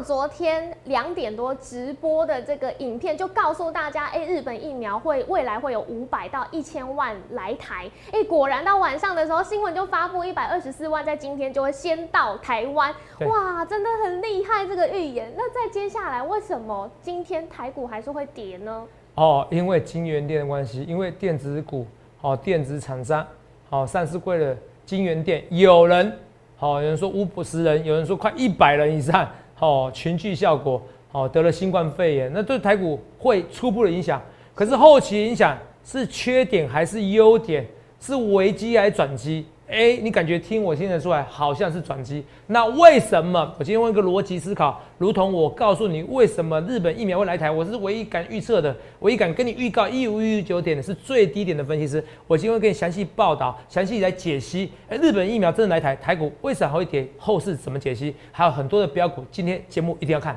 [0.00, 7.90] 长昨天两点多直播的这个影片，就告诉大家，哎，日本疫苗会未来会有五百到一千万来台。
[8.10, 12.94] 哎，果然到晚上的时候，新闻就发布一百二十四万，在今天就会先到台湾。
[13.26, 15.30] 哇，真的很厉害这个预言。
[15.36, 18.86] 那在接下来，为什么今天台股还是会跌呢？
[19.16, 21.86] 哦，因为金源店的关系，因为电子股，
[22.22, 23.26] 哦，电子厂商，
[23.68, 24.56] 好，上市贵的
[24.86, 26.10] 金源店，有人。
[26.56, 29.26] 好，有人说五五十人，有人说快一百人以上，
[29.60, 30.82] 哦群聚效果，
[31.12, 34.20] 哦得了新冠肺炎，那对台股会初步的影响，
[34.54, 37.66] 可是后期影响是缺点还是优点，
[38.00, 39.46] 是危机还是转机？
[39.70, 43.54] 哎，你感觉听我现在出来好像是转机，那为什么？
[43.56, 52.04] 我今天问一个逻辑思考，如同我告诉你为什么日本疫苗会来台，我是唯一敢预测的，唯一敢跟你预告一五一九点的是最低点的分析师。
[52.26, 54.72] 我今天会给你详细报道，详细来解析。
[54.88, 57.06] 哎，日本疫苗真的来台，台股为什么会跌？
[57.16, 58.12] 后市怎么解析？
[58.32, 60.36] 还有很多的标股，今天节目一定要看。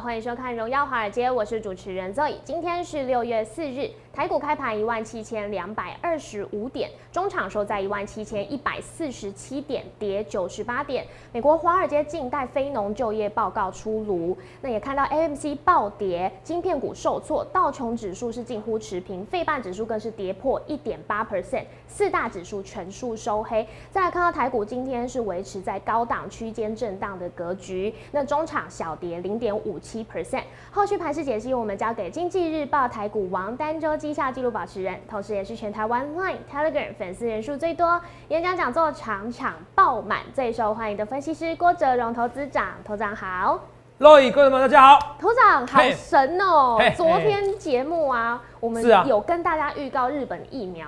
[0.00, 2.34] 欢迎收看《荣耀华尔街》，我是主持人 Zoe。
[2.44, 3.90] 今天是六月四日。
[4.12, 11.06] 台股开盘一万七千两百二十五点，中场收在一万七千一百四十七点，跌九十八点。
[11.32, 23.66] 美国华尔街近代非农就业报告出炉，那也看到 AMC 暴跌，晶片股受挫，道琼指数是近乎持平，费半指数更是跌破一点八 percent，四大指数全数收黑。
[23.90, 30.42] 再来看到台股今天是维持在高档区间震荡的格局，那中场小跌零点五七 percent。
[30.72, 33.96] 后续盘势解析，我们交给经济日报台股王丹周。
[33.96, 42.74] 绩效记录保持人，同时也是全台湾 Line、Telegram 粉丝人数最多、演讲讲座场场爆满、最受欢迎的分析师郭哲荣投资长。
[42.84, 43.60] 头长好，
[43.98, 45.16] 各位各位们大家好。
[45.18, 46.78] 头长好神哦！
[46.96, 50.86] 昨天节目啊，我们有跟大家预告日本疫苗。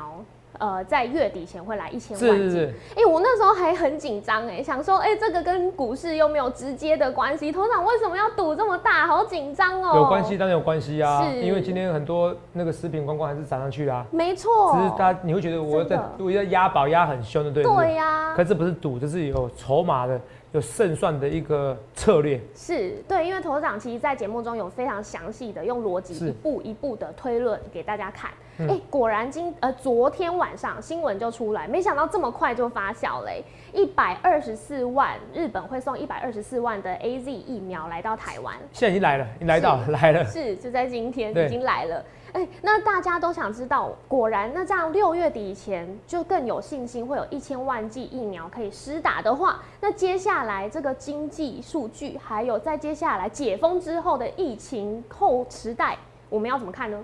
[0.59, 2.75] 呃，在月底前会来一千万剂。
[2.97, 9.07] 哎，我那时候还很紧张哎，想说，哎，这个跟股市又没有直接的关系，头场为什么要赌这么大？
[9.07, 9.97] 好紧张哦。
[9.97, 11.25] 有关系，当然有关系啊。
[11.25, 11.41] 是。
[11.41, 14.05] 因为今天很多那个食品观光还是涨上去啦。
[14.11, 14.77] 没错。
[14.77, 18.35] 只是大家你会觉得我在我在押宝押很凶的，对对呀。
[18.37, 20.21] 可是不是赌，就是有筹码的。
[20.53, 28.31] 有胜算的一个策略是对，因为头长其实，在节目中有非常详细的用逻辑一步一步的推论给大家看。
[28.61, 33.45] 哎，果然今呃昨天晚上新闻就出来，没想到这么快就发酵嘞！
[33.73, 42.05] 一百二十四万，日本会送一百二十四万的 A Z 疫苗来到台湾，现在已经来了，已经来到来了，是就在今天已经来了。
[42.33, 55.97] 哎，那大家都想知道，果然，那这样六月底以前就更有信心会有一千万剂疫苗可以施打的话，那接下来这个经济数据，还有在接下来解封之后的疫情后时代，
[56.29, 56.99] 我们要怎么看呢？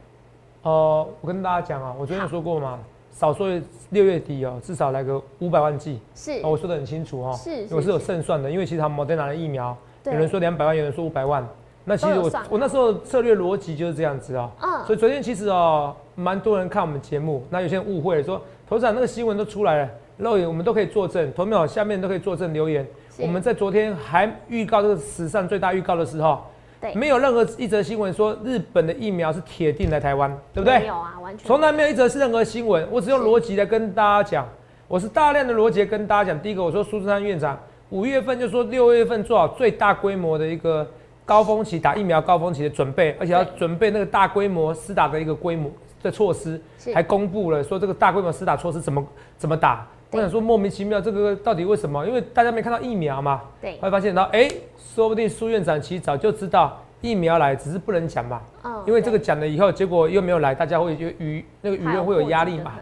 [0.63, 2.79] 呃，我跟大家讲啊，我昨天有说过嘛，
[3.11, 3.49] 少说
[3.91, 11.47] 六月底哦，至少来个五百万剂，是，我说的很清楚哈，是，我是有胜算的，因为其实他们在拿的疫苗，有人说两百万，有人说五百万。
[11.87, 22.87] 那其实我我那时候策略逻辑就是这样子啊，嗯，所以昨天其实哦，蛮多人看我们节目，那有些人误会了，说头长那个新闻都出来了，肉眼我们都可以作证，投票下面都可以作证留言。
[23.19, 26.43] 我们在昨天还预告这个史上最大预告的时候，
[26.81, 30.79] 对，没有任何一则新闻说日本的疫苗是铁定来台湾，对不对？
[30.79, 34.49] 没有啊，完全从来没有一则是任何新闻，我只用逻辑来跟大家讲，
[34.89, 36.41] 我是大量的逻辑跟大家讲。
[36.41, 37.59] 第一个，我说苏志山院长
[37.91, 40.89] 五月份就说六月份做好最大规模的一个。
[41.25, 45.71] 高峰期打疫苗，高峰期的准备，而且要准备那个大规模施打的一个规模
[46.03, 46.61] 的措施，
[46.93, 49.07] 还公布了说这个大规模施打措施怎么
[49.39, 49.87] 怎么打。
[50.11, 52.07] 我想说莫名其妙，这个到底为什么？
[52.07, 53.41] 因为大家没看到疫苗嘛。
[53.61, 53.77] 对。
[53.79, 58.41] 会发现到，哎，说不定苏院长其实早就知道疫苗来，只是不能讲嘛。
[58.63, 58.83] 嗯。
[58.87, 62.75] 因为这个讲了以后，结果又没有来，大家会就舆那个舆论会有压力嘛。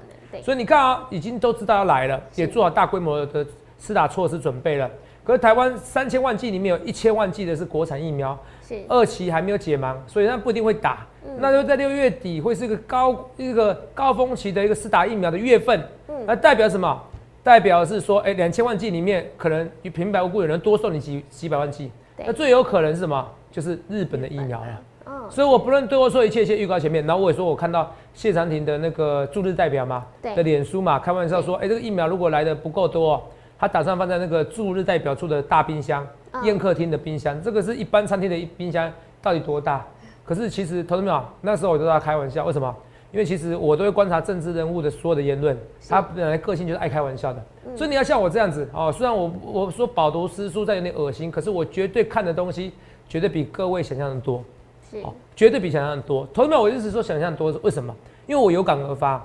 [0.42, 3.47] 所以你看啊，已经都知道要来了，也做好大规模的
[3.78, 4.91] 施打措施准备了。
[5.25, 11.07] 可是台湾三千万剂里面有一千万剂的是国产疫苗，是二期还没有解盲，所以那不一定会打。
[11.39, 15.80] 那就在六月底会是一个高一个高峰期的一个施打疫苗的月份。
[16.09, 17.01] 嗯，那代表什么？
[17.45, 21.92] 代表是说，哎，两千万剂里面可能平白无故有人多送你几几百万剂。
[22.16, 23.24] 那最有可能是什么？
[23.51, 24.83] 就是日本的疫苗了。
[25.07, 33.22] 嗯，所以我不论对我说一切一切预告前面，然后我也说我看到谢长廷的那个驻日代表嘛，的脸书嘛，开玩笑说，哎，这个疫苗如果来的不够多。
[33.62, 36.04] 他打算放在那个驻日代表处的大冰箱、
[36.42, 38.92] 宴客厅的冰箱，这个是一般餐厅的冰箱，
[39.22, 39.86] 到底多大？
[40.24, 41.22] 可是其实，投资们？
[41.42, 42.74] 那时候我都在开玩笑，为什么？
[43.12, 45.56] 因为其实我都会观察政治人物的所有的言论，
[45.88, 47.41] 他本来个性就是爱开玩笑的，
[47.76, 48.91] 所以你要像我这样子哦。
[48.91, 52.72] 虽然我我说饱读诗书在有点恶心，可是我绝对看的东西
[53.09, 54.42] 绝对比各位想象的多。
[54.91, 56.26] 是哦，绝对比想象的多。
[56.34, 57.94] 同志们，我一直说想象多是为什么？
[58.26, 59.24] 因为我有感而发。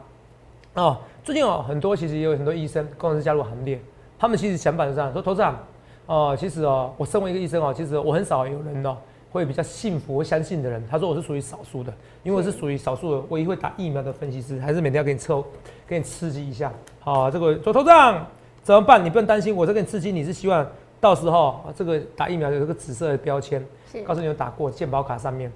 [0.75, 3.81] 哦，最近哦，很多其实也有很多医生、工程师加入行列，
[4.19, 5.57] 他们其实想法是这样说：，头长，
[6.05, 8.97] 哦，其实哦，我身为一个医生哦，其实我很少有人哦
[9.31, 10.83] 会比较信服、会相信的人。
[10.89, 11.93] 他说我是属于少数的，
[12.23, 15.45] 因为我是属于少数的唯一会打疫苗的分析师，还是每天要给你抽、
[15.85, 16.71] 给你刺激一下。
[16.99, 18.25] 好，这个说头长
[18.63, 19.03] 怎么办？
[19.03, 20.65] 你不用担心，我这给你刺激，你是希望
[20.99, 25.51] 到时候啊这个打疫苗有这个紫色的标签，是告诉你有打过健保卡上面，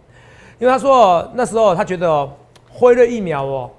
[0.60, 2.30] 因为他说那时候他觉得哦，
[2.70, 3.72] 辉瑞疫苗哦，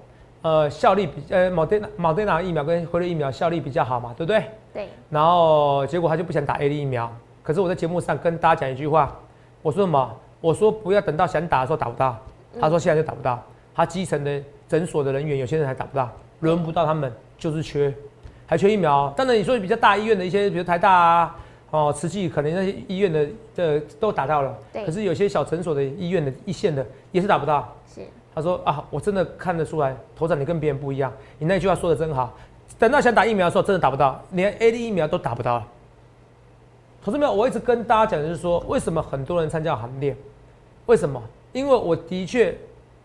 [0.43, 4.45] 呃效力比呃某德某德纳疫苗跟辉瑞疫苗效力比较好嘛，对不对？
[4.75, 7.11] 对，然后结果他就不想打 A D 疫苗，
[7.43, 9.17] 可是我在节目上跟大家讲一句话，
[9.63, 10.17] 我说什么？
[10.41, 12.19] 我说不要等到想打的时候打不到，
[12.61, 13.43] 他说现在就打不到，
[13.75, 16.11] 他基层的诊所的人员有些人还打不到，
[16.41, 17.93] 轮不到他们，就是缺，
[18.47, 19.13] 还缺疫苗。
[19.17, 21.37] 当然你说比较大医院的一些，比如台大啊。
[21.71, 27.67] 哦，慈济可能那些医院的的都打到了，对可是有些小诊所的医院的一线的也是打不到。
[28.35, 32.33] 他说啊，我真的看得出来，头长你跟别人不一样，你那句话说的真好。
[32.79, 35.67] 等到想打疫苗的时候，真的打不到，连 A D 疫苗都打不到了。
[37.05, 40.17] 同志们，我一直跟大家讲，就是说，为什么很多人参加行列？
[40.87, 41.23] 为什么？
[41.53, 42.57] 因为我的确，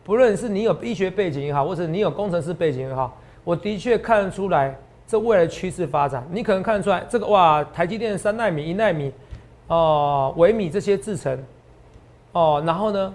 [0.03, 4.75] 不论是你有医学背景也好，或者你有工程师背景也好，我的确看得出来
[5.05, 6.25] 这未来趋势发展。
[6.31, 9.11] 你可能看得出来，这个哇，台积电三纳米、一纳米，
[9.67, 11.37] 哦、微米这些制程，
[12.31, 13.13] 哦，然后呢，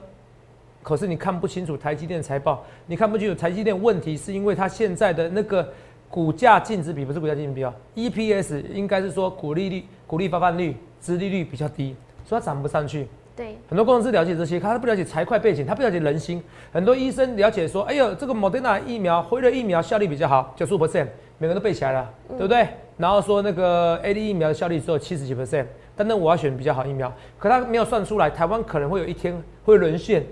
[0.83, 5.67] 可是你看不清楚台积电财报，你看不清楚台积电问题，是因为它现在的那个
[6.11, 11.95] 股价净值比不是股价净值比啊，EPS 应该是说股利率、股利发放率、殖利率比较低，
[12.25, 13.07] 所以它涨不上去。
[13.35, 16.43] 对，很多工程师了解这些，他不了解财会背景，他不了解人心。
[16.71, 21.07] 很多医生了解说，哎呦，这个莫德纳疫苗、辉瑞疫苗效率比较好，九十五 percent，
[21.39, 22.69] 每个人都背起来了，对不对？
[22.99, 25.65] 然后说那个 A D 疫苗的效率只有七十几 percent，
[25.97, 29.35] 但那我要选比较好疫苗，可他没有算出来，台湾可能会有一天
[29.65, 30.23] 会沦陷，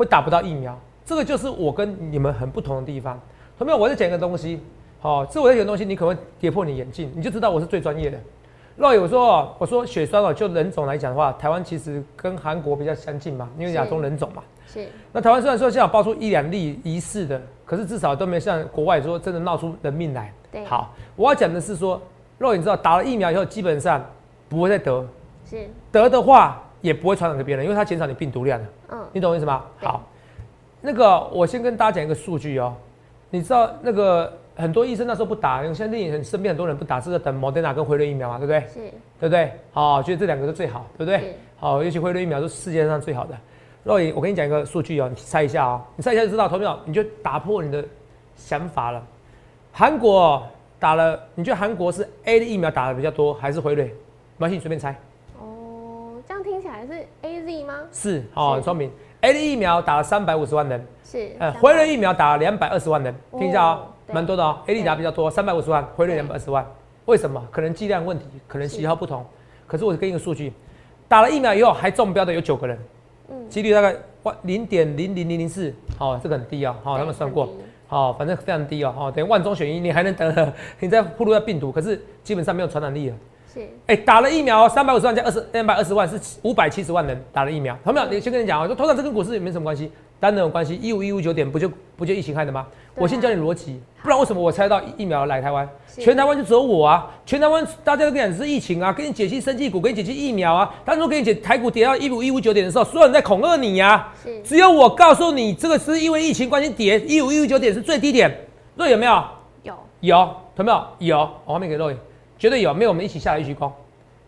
[0.00, 0.78] 会打不到疫苗。
[1.04, 3.20] 这个就是我跟你们很不同的地方。
[3.58, 4.60] 同学们，我在讲一个东西，
[5.00, 8.18] 好、这我在讲的东西，你可能会跌破你眼镜，你就知道我是最专业的。
[8.76, 14.42] 若有说哦，我说血栓哦，就人种来讲的话，台湾其实跟韩国比较相近嘛，因为亚洲人种嘛。
[14.66, 20.32] 是那台湾虽然说现在有爆出一两例疑似的，可是至少都没像国外说真的闹出人命来。
[20.52, 22.00] 对好，我要讲的是说，
[22.38, 24.02] 若你知道打了疫苗以后，基本上
[24.48, 25.04] 不会再得，
[25.44, 28.66] 是，得的话也不会传染给别人，因为它减少你病毒量了。
[28.90, 29.64] 嗯，你懂我意思吗？
[29.78, 30.02] 好，
[30.80, 32.74] 那个我先跟大家讲一个数据哦，
[33.30, 38.60] 你知道那个很多医生那时候不打，因为现在你很身边很多人不打，是在等莫德纳跟辉瑞疫苗嘛，对不对？
[38.60, 38.74] 是
[39.20, 39.52] 对不对？
[39.72, 41.34] 好，觉得这两个是最好，对不对是？
[41.58, 43.36] 好，尤其辉瑞疫苗是世界上最好的。
[43.82, 47.84] 若隐，我跟你讲一个数据哦，你猜一下哦，你猜一下就知道，投票你就打破你的
[48.36, 49.02] 想法了。
[49.72, 50.42] 韩国哦
[50.78, 53.84] 打了，你觉得韩国是 A 的疫苗打的比较多，还是辉瑞？
[53.84, 54.98] 没关系，你随便猜。
[56.80, 57.74] 哦，这样听起来是 A Z 吗？
[57.92, 58.54] 是，哦，是。
[58.54, 58.90] 很聪明。
[59.20, 64.58] A 的疫苗打了三百五十万人，是，呃，辉瑞疫苗打了两百二十万人，听一下哦蛮多的哦。
[64.66, 66.66] A 的打比较多，三百五十万，辉瑞两百二十万。
[67.04, 67.46] 为什么？
[67.50, 69.24] 可能剂量问题，可能喜好不同。
[69.66, 70.52] 可是我跟一个数据，
[71.06, 72.78] 打了疫苗以后还中标的有九个人，
[73.28, 77.48] 嗯，几率大概万零点零零零零四，好，这个很低啊、好、他们算过。
[77.88, 83.16] 好、反正非常低哦，好、等于万中选一，你还能得，你在暴露在病毒，可是基本上没有传染力了。
[83.52, 87.76] 是，哎、打了疫苗三百五十万加二十两百二十万是五百七十万人打了疫苗。
[87.84, 88.06] 有没有？
[88.06, 90.78] 你先跟你讲啊，说通常这跟股市也没什么关系，当然有关系。
[90.80, 92.60] 一五一五九点不就不就疫情害的吗？
[92.60, 95.68] 啊我先教你逻辑，不然为什么我猜到疫苗来台湾？
[95.96, 97.10] 全台湾就只有我啊！
[97.24, 100.72] 全台湾大家都跟你讲是疫情啊，跟你解析生技股，跟你解析疫苗啊。
[100.84, 108.30] 当初跟你解台股跌到一五一五九点的时候，所有人在恐吓你呀、是，只有我告诉你，这个是因为疫情关系跌一五一五九点是最低点。
[108.76, 109.24] 若有没有？
[109.62, 110.86] 有，有，有没有？
[110.98, 111.98] 有，我后面给肉眼，
[112.40, 112.74] 绝对有。
[112.74, 113.70] 没有，我们一起下来一鞠躬，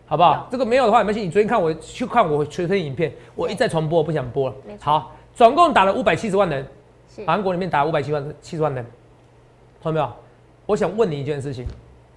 [0.05, 0.47] 好不好？
[0.51, 1.19] 这个没有的话，没关系。
[1.21, 6.65] 你昨天看我去看我全推影片，我一再重播，不想播了好，总共打了五百七十万人，
[7.09, 8.85] 是，韩国里面打五百七万七十万人，
[9.81, 10.09] 看到没有？
[10.67, 11.65] 我想问你一件事情，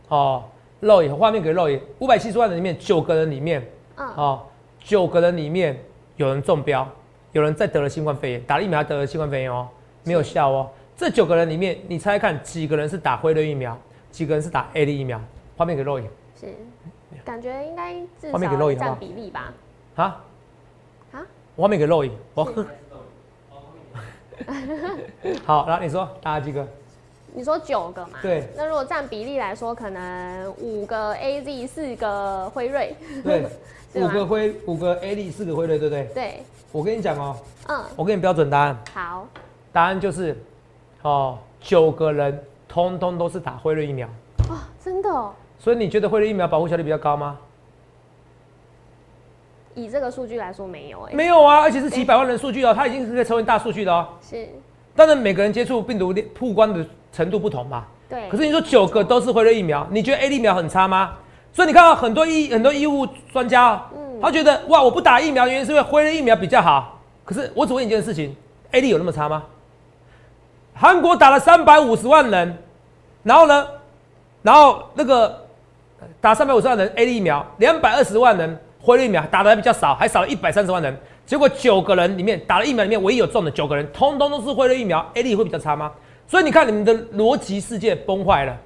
[0.08, 0.44] 哦，
[0.80, 4.42] 肉眼画面给肉眼，五百七十万人里面九个人里面，嗯，哦，
[4.78, 5.82] 九个人里面
[6.16, 6.86] 有人中标，
[7.32, 9.66] 有人再得了新冠肺炎，打了疫苗还得了新冠肺炎哦，
[10.04, 10.68] 没有效哦。
[10.94, 13.76] 这九个人里面，你猜猜看几个人是打辉瑞疫苗，
[14.10, 15.20] 几个人是打 A D 疫苗？
[15.56, 16.08] 画面给肉眼
[16.38, 16.54] 是，
[17.24, 19.52] 感觉应该至画面给肉少占比例吧？
[19.96, 20.24] 啊，
[21.12, 22.66] 啊，画面给肉眼，我是
[25.44, 26.66] 好，然后你说打了几个？
[27.32, 28.18] 你说九个嘛？
[28.22, 28.48] 对。
[28.56, 32.94] 那如果占比例来说，可能五个 A Z，四个辉瑞。
[33.24, 33.46] 对，
[33.94, 36.04] 五个辉，五个 A Z，四个辉瑞，对不对？
[36.14, 37.36] 对，我跟你讲哦，
[37.68, 39.26] 嗯，我给你标准答案，好，
[39.72, 40.36] 答案就是，
[41.02, 44.08] 哦，九个人通通都是打辉瑞疫苗，
[44.50, 47.38] 哇，真的哦，所以你觉得辉瑞疫苗保护效率比较高吗？
[49.74, 54.08] 以这个数据来说，没有哎、没有啊，而且是几百万人数据哦，它已经是可以成为大数据的哦。
[54.22, 54.48] 是，
[54.94, 56.82] 当然，每个人接触病毒曝光的
[57.12, 57.84] 程度不同嘛。
[58.08, 58.26] 对。
[58.30, 61.12] 可是你说九个都是辉瑞疫苗，你觉得 A 疫苗很差吗？
[61.52, 63.82] 所以你看到很多医很多医务专家、
[64.20, 66.98] 他觉得哇，我不打疫苗，原因是因为辉瑞疫苗比较好。
[67.24, 68.34] 可是我只问一件事情
[68.70, 69.44] ，A 力有那么差吗？
[70.74, 72.56] 韩国打了三百五十万人，
[73.22, 73.66] 然后呢，
[74.42, 75.45] 然后那个呃
[76.20, 80.96] 打三百五十万人 A 力疫苗，两百二十万人辉瑞疫苗打的还比较少，还少了一百三十万人。
[81.24, 85.90] 结果九个人里面打了疫苗里面唯一有中的九个人，通通都是辉瑞疫苗，A 力会比较差吗？
[86.26, 88.56] 所以你看你们的逻辑世界崩坏了。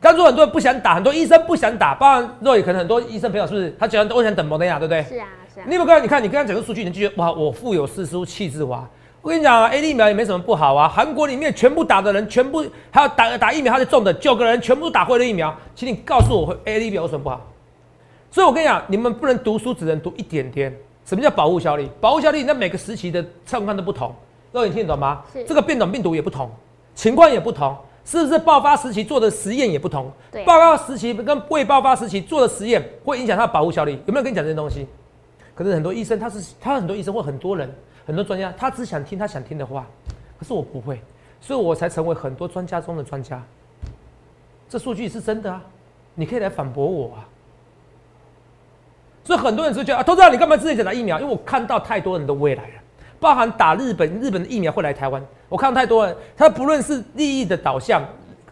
[0.00, 3.74] 当初很多人不想打，很多医生不想打，包含肉也可能很多医生朋友是不是？
[3.78, 5.02] 他觉得我想等莫德亚，对不对？
[5.04, 5.74] 是啊，是啊你。
[5.74, 6.02] 有没有看？
[6.02, 8.88] 你看你刚刚讲个数据，你就觉得哇，我腹有诗书气自华。
[9.26, 10.88] 我跟你讲啊，A 疫苗也没什么不好啊。
[10.88, 17.40] 韩国里面全部打的人，全部还有打打疫苗他是中的九个人，全部都打辉瑞疫苗，请你告诉我 A 疫苗有什么不好？
[18.30, 20.72] 所以我跟你讲，你们不能读书，只能读一点点。
[21.04, 21.90] 什么叫保护效力？
[22.00, 24.14] 保护效力，那每个时期的状况都不同。
[24.52, 25.24] 肉，你听得懂吗？
[25.44, 26.48] 这个变种病毒也不同，
[26.94, 30.08] 情况也不同，是不是爆发时期做的实验也不同？
[30.30, 34.00] 对啊爆发时期跟未爆发时期做的实验会影响它的保护效力。
[34.06, 34.86] 有没有跟你讲这些东西？
[35.52, 37.68] 可是很多医生他是他很多医生或很多人
[38.06, 39.86] 很多专家，他只想听他想听的话，
[40.38, 41.00] 可是我不会，
[41.40, 43.42] 所以我才成为很多专家中的专家。
[44.68, 45.60] 这数据是真的啊，
[46.14, 47.28] 你可以来反驳我啊。
[49.24, 51.18] 所以很多人就觉得啊，投资人你干嘛自己讲打疫苗？
[51.18, 52.74] 因为我看到太多人的未来了，
[53.18, 58.02] 包含打日本，日本的疫苗会来台湾，我看到太多人，他不论是利益的导向，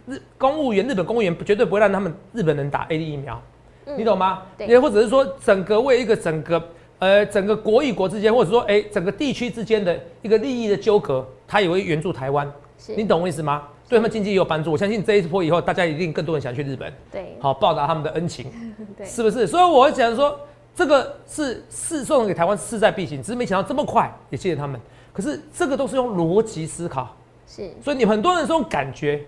[0.07, 3.41] 日公务员日本公务员绝对不会让他们日本人打 A D 疫苗，
[3.87, 4.43] 嗯你懂吗？
[4.59, 6.61] 对也或者是说整个为一个整个
[6.99, 12.51] 呃整个国与国之间，或者说哎、整个地区之间的一个利益的纠葛，他也会援助台湾，
[12.97, 13.69] 你懂我意思吗？
[13.89, 14.73] 对他们经济也有帮助。
[14.73, 18.47] 我相信这一波以后，大家一定更多人想去日本，对好报答他们的恩情。
[18.97, 19.47] 对，是不是？
[19.47, 20.41] 所以我讲说，
[20.75, 24.81] 这个是是送给台湾势在必行，只是没想到这么快，也谢谢他们。
[25.13, 27.15] 可是这个都是用逻辑思考，
[27.47, 29.23] 是所以你很多人是用感觉，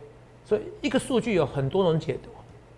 [0.44, 2.30] 所以一个数据有很多种解读。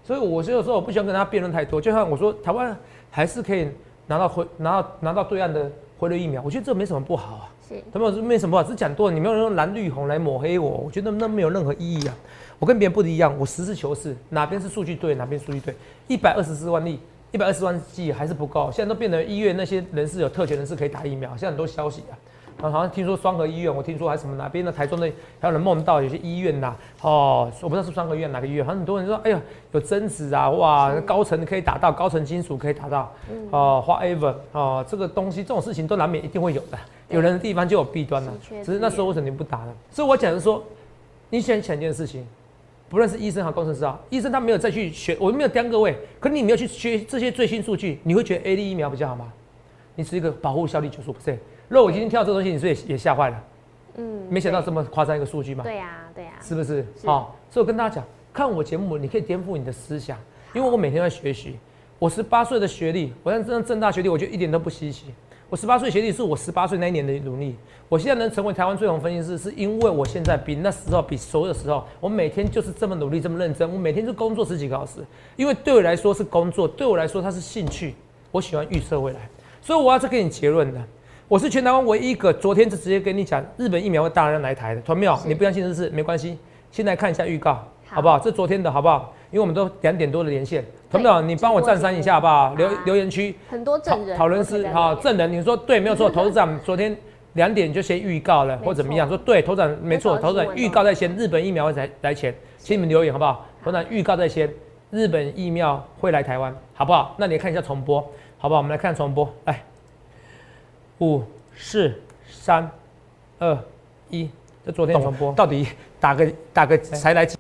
[0.05, 2.77] 所以我有时候我不喜欢跟他辩论太多，就像我说，台湾
[3.11, 3.69] 还是可以
[4.09, 7.51] 拿到回拿到拿到对岸的回流疫苗，我觉得这没什么不好啊。
[7.69, 12.17] 是他们没什么不好，只是讲多了，你没有用蓝绿红来抹黑我，我觉得那没有任何意义啊。
[12.59, 15.77] 我跟别人不一样，我实事求是，哪边是数据对，哪边数据对。
[16.09, 16.99] 一百二十四万例，
[17.31, 22.17] 一百二十万剂还是不够，现在都变得医院那些人士有特权人士可以打疫苗，现在很多消息啊。
[22.61, 25.09] 啊，好像听说双河医院，我听说还什么哪边的台中的，
[25.41, 33.13] 还有人梦到有些医院呐、哦，我不知道是双河医院哪个医院，好像很多人说，哎呀，有针子啊，哇，高层可以打到，高层金属可以打到，
[33.51, 36.79] 哦，whatever，哦，这个东西这种事情都难免一定会有的，
[37.11, 38.33] 有人的地方就有弊端了
[38.65, 39.73] 只是那时候为什么你不打呢？
[39.91, 40.61] 所以我讲的是说，
[41.31, 42.27] 你想想一件事情，
[42.89, 49.33] 不论是医生和工程师啊，医生他没有再去学，我没有刁各位，可你没有去学这些最新数据，你会觉得 A D 疫苗比较好吗？
[49.95, 53.45] 你是一个保护效力九十 percent，如果我今天跳这个东西，你是也也吓坏了？
[53.97, 55.65] 嗯，没想到这么夸张一个数据嘛？
[55.65, 56.87] 对呀对呀，是不是？
[57.01, 60.17] 是好、所以我跟大家讲，看我节目，你可以颠覆你的思想，
[60.55, 61.57] 因为我每天在学习。
[61.99, 65.07] 我十八岁的学历，我像这样正大学历，我觉得一点都不稀奇。
[65.51, 67.57] 我十八岁学历是我十八岁那一年的努力。
[67.89, 73.69] 我现在能成为台湾最红分析师，是因为我现在比那时候，比所有时候，我每天就是这么努力，这么认真。
[73.71, 75.05] 我每天就工作十几个小时，
[75.37, 77.95] 因为对我来说是工作，对我来说它是兴趣。
[78.31, 79.29] 我喜欢预测未来，
[79.61, 80.81] 所以我要再给你结论的。
[81.29, 84.81] 我是全台湾唯一一个昨天就直接跟你讲，日本疫苗会大量来台的。
[84.81, 85.15] 团没有？
[85.27, 86.39] 你不相信这事没关系，
[86.71, 87.53] 先来看一下预告，
[87.87, 88.19] 好好不好？
[88.19, 89.13] 这昨天的好不好？
[89.31, 91.29] 因为我们都两点多的连线，团长？
[91.29, 92.55] 你帮我站三一下好不好？
[92.55, 96.09] 留好留言区很多讨证人讨论是好证人，你说对没有错？
[96.11, 96.97] 投资长昨天
[97.35, 99.07] 两点就先预告了，没或怎么样？
[99.07, 103.45] 说对，投资长没错，有找投资长预告在先，日本疫苗会来来前，请你们留言好不好？
[103.63, 104.51] 投资长预告在先，
[104.91, 107.15] 日本疫苗会来台湾，好不好？
[107.19, 108.01] 那你看一下重播，
[108.39, 108.61] 好不好？
[108.61, 109.63] 我们来看重播，来，
[111.01, 111.23] 五
[111.57, 111.95] 四
[112.29, 112.69] 三
[113.39, 113.57] 二
[114.11, 114.29] 一，
[114.67, 115.69] 这昨天重播，到底
[116.01, 117.37] 打个打个才来几？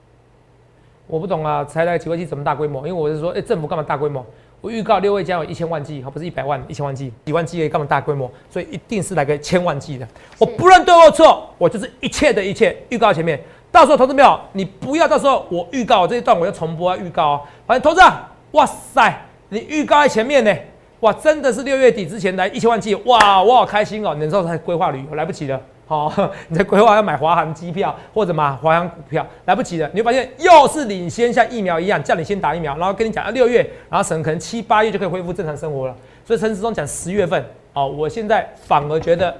[1.07, 2.87] 我不懂啊，才来几万 G 怎么大规模？
[2.87, 4.25] 因为我是说，哎、政府干嘛大规模？
[4.61, 8.31] 我预告六位将有一千万 G，，好，不是一百万，一千万 G，，几万剂干嘛大规模？
[8.50, 10.07] 所以一定是来个千万 G 的。
[10.38, 13.41] 我不论对或错，我就是一切的一切预告前面。
[13.71, 17.43] 到时候投资没有，你不要到时候我预告这一段我要重播啊预告啊。
[17.67, 20.55] 反正投资啊，哇塞，你预告在前面呢，
[21.00, 24.14] 哇，真的是六月底之前来一千万剂，哇，我好开心哦。
[24.14, 25.61] 你那时候才规划旅游，来不及了。
[25.87, 26.12] 好、
[26.49, 29.88] 你在规划要买华航机票或者买华航股票，来不及了。
[29.95, 35.97] 你会发现又是领先，像疫苗一样，叫你先打疫苗，然后跟你讲啊六月，然后省可能七八月就可以恢复正常生活了。
[36.26, 39.35] 所以陈时中讲十月份，哦，我现在反而觉得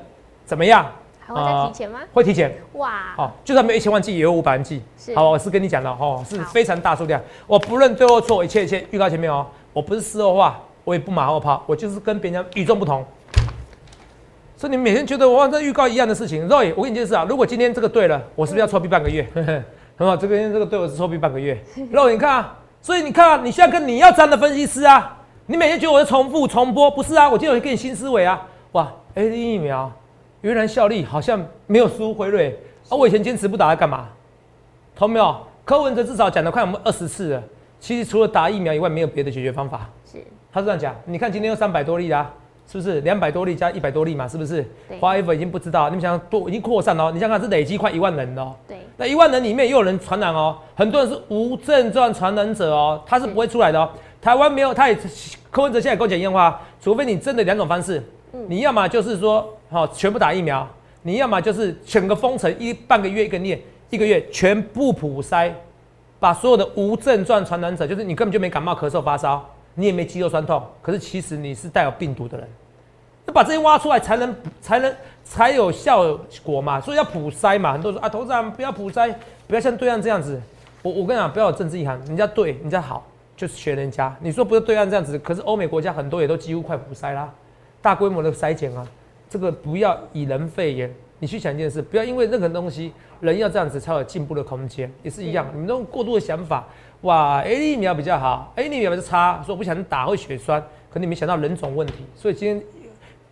[0.47, 0.87] 怎么样？
[1.21, 1.99] 还会再提前吗？
[2.15, 4.83] 会提前，哇，哦，就算没有一千万剂，也有五百万剂。
[4.97, 7.21] 是好，我是跟你讲的哦，是非常大数量。
[7.47, 13.05] 我不论对或错，一切一切预告前面哦，我不是事后话，我也不马后炮，我就是跟别人与众不同。
[14.57, 19.29] 所以你每天觉得我在预告一样的事情，Roy，我跟你解释啊，如果今天这个对了，我是不是要抽币半个月？
[19.99, 21.63] 很好，这个这个对我是抽币半个月。
[21.93, 27.29] Roy，你看啊，所以你看啊，你现在跟你要样的分析师啊，你每天觉得我在重复重播，不是啊？
[27.29, 29.93] 我今天有给你新思维啊，哇，A D 疫苗
[30.41, 34.09] 原来效力好像没有输辉瑞啊，我以前坚持不打它干嘛？
[34.97, 35.37] 同没有？
[35.67, 37.43] 柯文哲至少讲了快我们二十次了，
[37.79, 39.87] 其实除了打疫苗以外，没有别的解决方法。
[40.11, 40.25] 是，
[40.59, 40.95] 他是这样讲。
[41.05, 42.29] 你看今天有三百多例啦。
[42.71, 44.29] 是不是两百多例加一百多例嘛？
[44.29, 44.63] 是不是？
[45.01, 47.11] 华 F 已经不知道，你们想多已经扩散了。
[47.11, 48.55] 你想想是累积快一万人哦。
[48.67, 48.77] 对。
[48.99, 53.89] 那一万人里面又有人传染哦，很多人是无症状传染者哦，他是不会出来的哦。
[54.21, 54.99] 台湾没有，他也
[55.51, 58.05] 柯文哲现在跟我讲一样话，除非你真的两种方式，
[58.49, 60.69] 你要么就是说好全部打疫苗，
[61.01, 65.51] 你要么就是整个封城一半个月一个月一个月全部普筛，
[66.21, 69.43] 把所有的无症状传染者，就是你根本就没感冒咳嗽发烧。
[69.79, 72.49] 你也没肌肉酸痛，可是其实你是带有病毒的人，
[73.27, 74.93] 要把这些挖出来才能才能
[75.23, 77.75] 才有效果嘛，所以要普筛嘛。
[77.75, 79.15] 很多人说啊，头长不要普筛，
[79.47, 80.43] 不要像对岸这样子。
[80.83, 83.07] 我我跟你讲，不要有政治意涵，人家对，人家好，
[83.37, 84.13] 就是学人家。
[84.21, 87.33] 你说不是对岸这样子，可是欧美国家很多也都几乎快普筛啦，
[87.81, 88.85] 大规模的筛检啊，
[89.31, 90.93] 这个不要以人废言。
[91.21, 95.47] 你去想一件事，不要因为任何东西，人要这样子才有进步的空间，也是一样。
[95.53, 96.67] 你们都过度的想法。
[97.03, 102.61] 哇，A 疫苗比较好，A 疫苗就差，说不想打会血栓，可你没想到人种问题，所以今天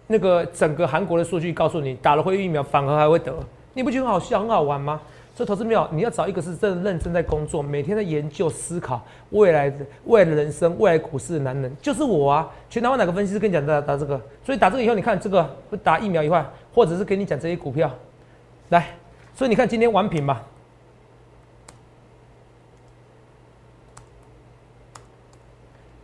[0.06, 3.34] 那个整个韩国的数据告诉你，打了辉疫苗反而还会得，
[3.74, 5.00] 你不觉得很好笑、很好玩吗？
[5.34, 12.48] 所以投资妙，你要找一个是真的认真在工作，每天在研究思考未来的未来的人生、未来股市的男人，就是我啊！
[12.70, 14.18] 全台湾哪个分析师跟你讲打打这个？
[14.44, 15.46] 所以打这个以后，你看这个
[15.82, 16.42] 打疫苗以外，
[16.72, 17.90] 或者是给你讲这些股票，
[18.68, 18.86] 来，
[19.34, 20.40] 所以你看今天完品嘛。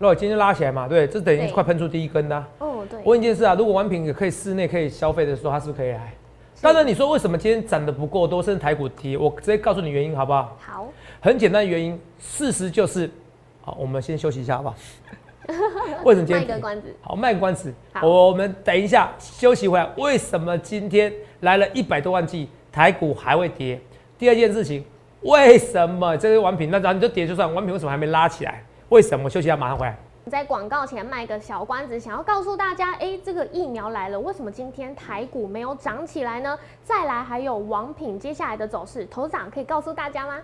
[0.02, 2.36] 如果今天拉起来嘛，对，这等于快喷出第一根的。
[2.58, 2.98] 哦，对。
[3.04, 6.12] 问一件事啊，如果玩品也可以室内可以消费的时候，它是不是可以来？
[6.60, 10.56] 当然，你说为什么今天涨得不够多，甚至台股跌，我直接告诉你原因，好不好？
[10.58, 10.88] 好。
[11.20, 13.08] 很简单的原因，事实就是，
[13.60, 14.74] 好，我们先休息一下，好不好？
[16.02, 16.40] 为什么今天？
[16.40, 16.94] 卖个关子。
[17.00, 17.72] 好，卖个关子。
[18.02, 21.12] 我们等一下休息回来，为什么今天
[21.42, 23.80] 来了一百多万剂，台股还会跌？
[24.18, 24.84] 第二件事情，
[25.20, 28.64] 为什么这些玩品，那咱你就跌就算，玩品为什么还没拉起来？
[28.92, 29.96] 为什么休息一下，马上回来？
[30.30, 36.58] 在广告前卖个小关子，想要告诉大家，哎，这个疫苗来了，为什么今天台股没有涨起来呢？
[36.84, 40.34] 再来，还有王品接下来的走势，头长可以告诉大家吗？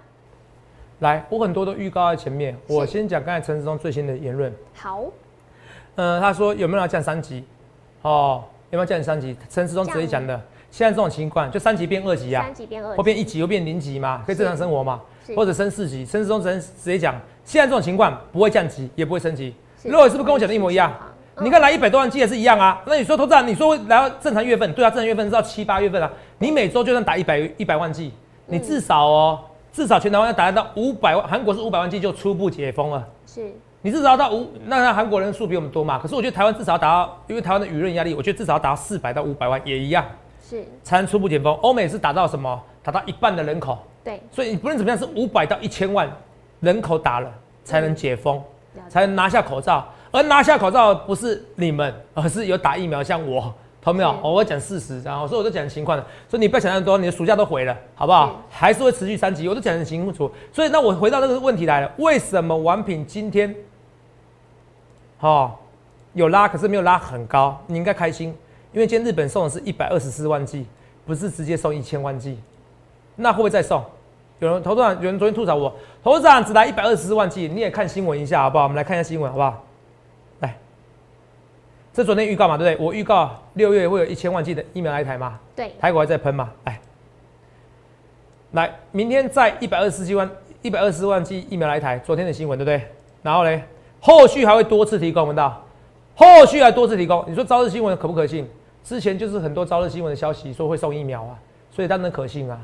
[1.00, 4.50] 来，我很多都预告在前面，我先讲刚才陈志忠最新的言论。
[4.72, 5.04] 好，
[5.96, 7.44] 嗯，他说有没有要降三级？
[8.00, 9.36] 哦，有没有降三级？
[9.50, 15.02] 陈志忠直接讲的，现在这种情况就三级变二级啊，三级变二，或变一级又变零级嘛，可以正常生活嘛？
[15.36, 16.06] 或者升四级？
[16.06, 17.14] 陈志忠直接直接讲。
[17.48, 19.54] 现在这种情况不会降级，也不会升级。
[19.82, 20.92] 若伟是不是跟我讲的一模一样？
[21.40, 22.82] 你看来一百多万 G 也是一样啊。
[22.86, 26.10] 那你说投资人，你说来到正常月份，对啊，正常月份是到七八月份啊。
[26.40, 28.12] 你每周就算打一百一百万剂
[28.44, 29.40] 你至少哦，
[29.72, 31.26] 至少全台湾要打到五百万。
[31.26, 33.02] 韩国是五百万剂就初步解封了。
[33.26, 35.98] 是，你至少要到五，那韩国人数比我们多嘛？
[35.98, 40.04] 可是我觉得台湾至少要达到，因为台湾的舆论压力，我觉得至少要达到四百到五百万也一样。
[40.46, 41.54] 是，才能初步解封。
[41.62, 42.60] 欧美是达到什么？
[42.82, 43.78] 达到一半的人口。
[44.04, 46.10] 对，所以你不论怎么样，是五百到一千万
[46.60, 47.30] 人口打了。
[47.68, 48.42] 才能解封，
[48.88, 49.86] 才能拿下口罩。
[50.10, 54.10] 而拿下口罩不是你们，而是有打疫苗，像我，同没有？
[54.22, 56.06] 我讲事实，然后所以我就讲情况了。
[56.30, 58.40] 所以你不要想太多，你的暑假都毁了，好不好？
[58.48, 60.32] 还是会持续三级，我都讲得很清楚。
[60.50, 63.54] 所以那我回到这个问题来了，为什么王品今天，
[65.20, 65.52] 哦，
[66.14, 67.62] 有拉，可是没有拉很高？
[67.66, 68.34] 你应该开心，
[68.72, 70.66] 因为今天日本送的是一百二十四万剂，
[71.04, 72.40] 不是直接送一千万剂，
[73.14, 73.84] 那会不会再送？
[74.40, 78.64] 有人投资长，有人昨天吐槽我，投资长只来一百二十四万剂，你也看新闻一下好不好？
[78.64, 79.64] 我们来看一下新闻好不好？
[80.40, 80.56] 来，
[81.92, 82.86] 这昨天预告嘛，对不对？
[82.86, 85.38] 我预告六月会有一千万剂的疫苗来台嘛？
[85.56, 86.50] 对，台股还在喷嘛？
[86.64, 86.80] 来，
[88.52, 90.30] 来，明天再一百二十四万，
[90.62, 92.80] 一百二十万剂疫苗来台，昨天的新闻对不对？
[93.22, 93.64] 然后嘞，
[94.00, 95.60] 后续还会多次提供，闻到？
[96.14, 98.48] 后续还多次提供，你说朝日新闻可不可信？
[98.84, 101.36] 之前就是很多朝日新闻的消息说会送疫苗啊，
[101.70, 102.58] 所以当然可信啊。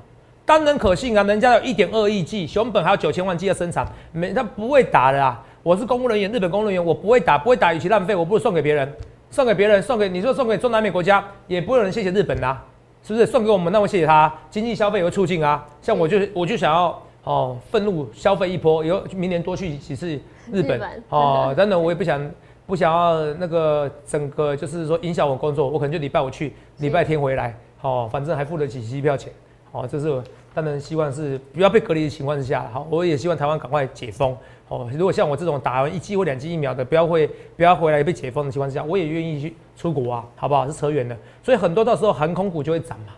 [0.46, 5.42] 当然可信啊，人家有一点二亿剂，熊本还有九千万剂要生产，没他不会打的啊。
[5.62, 8.92] 我是公务人员，日本公务人员，我不会打，不会打，与其浪费，我不如送给别人，
[9.30, 12.58] 送给别人，送给你说送给中南美国家，也不会有人谢谢日本呐，
[13.02, 13.24] 是不是？
[13.24, 15.66] 送给我们，那我谢谢他，经济消费也会促进啊。
[15.80, 20.20] 像我就我就想要哦，愤怒消费一波，以后明年多去几次
[20.52, 20.78] 日本
[21.08, 22.30] 哦，真的我也不想
[22.66, 29.32] 不想要那个整个就是说影响我工作，我可能就礼拜五去，礼拜天回来，哦，反正还付得起机票钱。
[29.74, 30.22] 哦，这是我
[30.54, 34.36] 当然希望是不要被隔离的情况之下，好，我也希望台湾赶快解封。
[34.68, 40.64] 哦，如果像我这种打完一剂或两剂疫苗的，不要会不要回来被解封的情况之下，我也愿意去出国啊，好不好？
[40.64, 43.14] 是扯远的，所以很多到时候航空股就会涨嘛，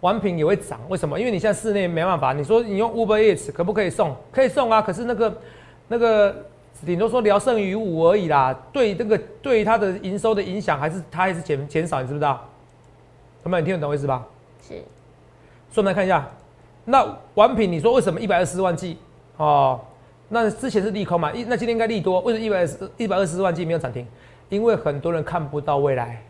[0.00, 0.78] 玩品也会涨。
[0.88, 1.18] 为什么？
[1.18, 4.14] 因为你现在室内没办法，你说你用 Uber Eats 可不可以送？
[4.30, 5.38] 可以送啊，可是那个
[5.88, 6.34] 那个
[6.86, 12.48] 顶多说聊胜于无而已啦，对这个对它的营收的影响还是它还是减减少，你知不知道？
[13.44, 13.60] 有没有？
[13.60, 14.24] 你听得懂我意思吧？
[15.68, 15.74] 是。
[15.74, 16.28] 所以我们来看一下，
[16.84, 18.98] 那完品你说为什么一百二十四万剂
[19.36, 19.80] 哦？
[20.28, 21.32] 那之前是利空嘛？
[21.32, 24.06] 一那今天应该利多，为什么一百二十一百二十四万剂没有涨停？
[24.48, 26.22] 因为很多人看不到未来。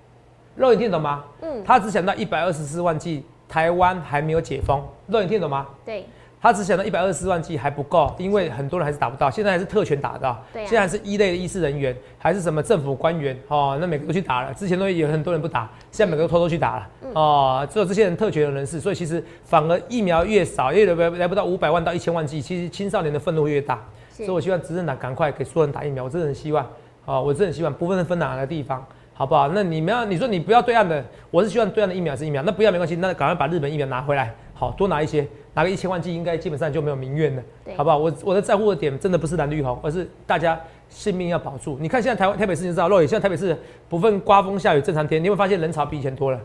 [0.55, 1.25] 肉眼听懂吗？
[1.40, 1.62] 嗯。
[1.64, 4.83] 他只想到一百二十四万剂台湾还没有解封。
[5.07, 5.66] 肉眼听懂吗？
[5.85, 6.07] 对。
[6.40, 9.31] 他只想到一百二十四万剂还不够，因为很多人还是打不到。
[9.31, 10.62] 现在还是特权打到，对。
[10.64, 13.77] 现在还是一类的医师人员，还是什么政府官员哦？
[13.81, 14.55] 那每个都去打了。
[14.55, 16.88] 之前都有很多人不打，现在每个都偷偷去打了。
[17.14, 23.83] 哦，只有这些人特权的人士，所以其实反而疫苗越少，越来来不到五百万到一千万剂，其实青少年的愤怒越大。
[24.12, 26.66] 所以我希望执政党赶快给所有人打疫苗，我真的很希望。
[27.07, 29.49] 哦，我真的很希望不分分哪个地方，好不好？
[29.49, 35.25] 那你们要你说你不要对岸的，我是希望对岸的疫苗是疫苗，那不要没关系，那赶快把日本疫苗拿回来，好多拿一些，
[35.57, 37.42] 拿个一千万剂，应该基本上就没有民怨了，
[37.79, 37.97] 好不好？
[37.97, 41.79] 我我的在乎的点真的不是蓝绿红，而是大家性命要保住。
[41.81, 46.38] 你看现在台湾台北市你知道，肉眼现在台北市不分刮风下雨正常天，你会发现人潮比以前多了。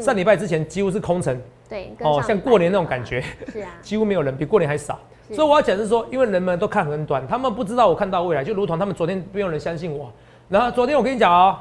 [0.00, 1.36] 上礼拜之前几乎是空城，
[1.68, 3.20] 对，哦，像过年那种感觉，
[3.52, 4.96] 是啊，几乎没有人，比过年还少。
[5.32, 10.08] 所以我要讲是说，因为人们都看很短，他们不知道我看到未来，就如同他们昨天没有人相信我。
[10.48, 11.58] 然后昨天我跟你讲哦，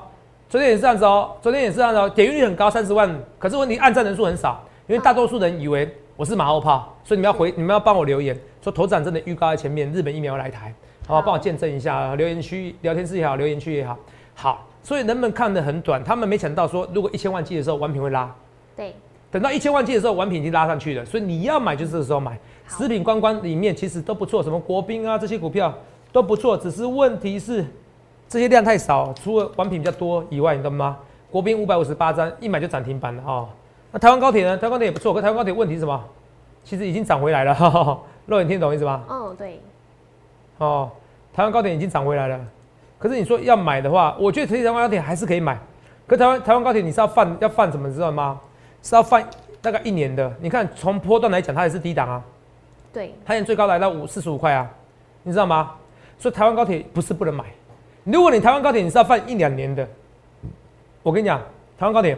[0.48, 3.10] 昨天也是这样子哦，昨天也是这样子哦，点击率很高，三十万，
[3.40, 10.72] 可是问题按赞人数很少，因为大多数人以为我是马后炮，所以你们要回，你们要帮我留言，说头长真的预告在前面，日本疫苗来台，
[11.08, 13.98] 好，帮我见证一下，留言区、聊天室也好，留言区也好，
[14.36, 14.68] 好。
[14.84, 18.32] 所以人们看的很短，他们没想到说，如果一千万 G 的时候，完品会拉。
[18.76, 18.94] 对。
[19.32, 22.38] 等到一千万 G 的时候，完品已经拉上去了，所以你要买就是这个时候买。
[22.68, 25.74] 食品观光里面其实都不错，什么国宾啊这些股票
[26.12, 27.66] 都不错，只是问题是
[28.28, 31.00] 这些量太少，除了完品比较多以外，你懂吗？
[31.32, 33.50] 国宾五百五十八张，一买就涨停板了哈。
[33.92, 34.58] 那台湾高铁呢？
[34.58, 36.04] 台湾高铁也不错，可台湾高铁问题是什么？
[36.64, 37.54] 其实已经涨回来了。
[38.28, 39.04] 肉眼听懂意思吗？
[39.10, 39.60] 哦，对。
[40.60, 40.90] 哦，
[41.34, 42.40] 台湾高铁已经涨回来了。
[42.98, 45.58] 可是你说要买的话，我觉得台湾高铁还是可以买。
[46.08, 48.40] 可台湾台湾高铁你是要放要放什么知道吗？
[48.84, 49.22] 是要放
[49.62, 50.32] 大概一年的。
[50.40, 52.24] 你看从波段来讲，它也是低档啊。
[52.94, 54.70] 对，它现在最高来到五四十五块啊，
[55.24, 55.72] 你知道吗？
[56.20, 57.46] 所以台湾高铁不是不能买，
[58.04, 59.88] 如果你台湾高铁你是要放一两年的，
[61.02, 61.40] 我跟你讲，
[61.80, 62.16] 台湾高铁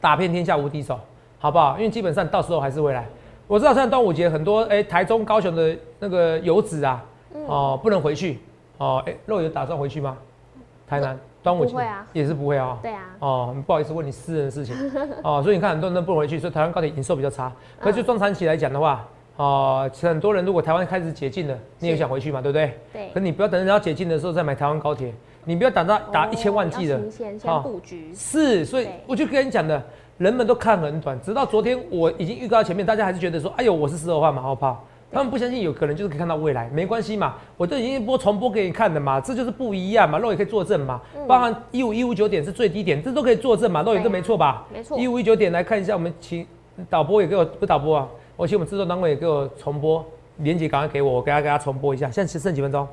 [0.00, 0.98] 打遍天下无敌手，
[1.38, 1.76] 好不好？
[1.78, 3.06] 因为基本上到时候还是会来。
[3.46, 7.04] 我知道现在端午节很多哎，台中、高雄的那个游子啊，
[7.46, 8.40] 哦，不能回去
[8.78, 10.16] 哦，哎，肉有打算回去吗？
[10.86, 11.76] 台南端午节
[12.12, 12.78] 也是不会啊。
[12.82, 13.02] 对啊。
[13.20, 14.74] 哦，不好意思问你私人的事情
[15.22, 17.52] 哦，所以你看很多人都不能回去，所以台湾高铁营收比较差。
[17.80, 19.06] 可是就中长期来讲的话，
[19.36, 22.78] 哦，很多人如果台湾开始解禁了，你也想回去嘛，对不对？
[22.92, 23.10] 对。
[23.14, 25.12] 可你不要等人家解禁的时候再买台湾高铁，
[25.48, 28.12] 你不要打到打一千万计的，先布局。
[28.12, 29.80] 是，所以我就跟你讲的，
[30.18, 44.66] 人们都看很短，直到昨天我已经预告前面，大家还是觉得说，哎呦，我是石头化马后炮，他们不相信有可能就是可以看到未来，没关系嘛，我都已经播重播给你看的嘛，这就是不一样嘛，肉也可以作证嘛，包含一五一五九点是最低点，这都可以作证嘛，肉眼都没错吧？
[44.74, 44.98] 没错。
[44.98, 46.44] 一五一九点来看一下，我们请
[46.90, 48.08] 导播也给我不导播啊。
[48.36, 50.04] 我请我们制作单位也给我重播，
[50.38, 52.10] 连接赶快给我，我给他给他重播一下。
[52.10, 52.86] 现在只剩几分钟？